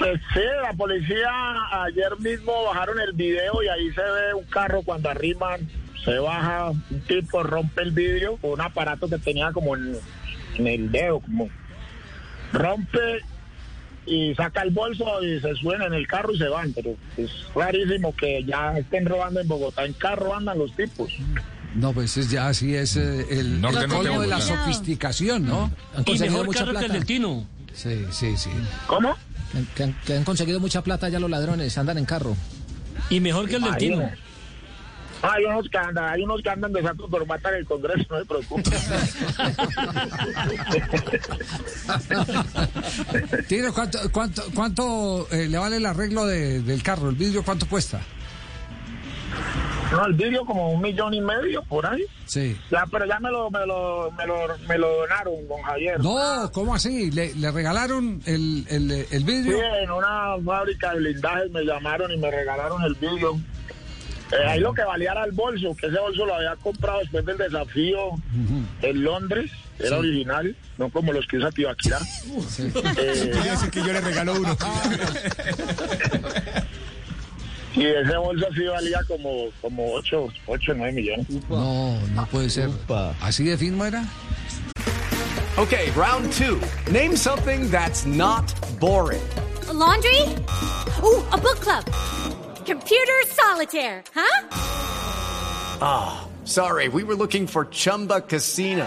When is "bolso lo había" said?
65.98-66.54